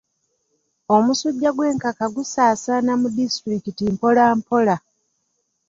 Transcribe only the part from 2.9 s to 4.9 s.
mu disitulikiti mpola mpola.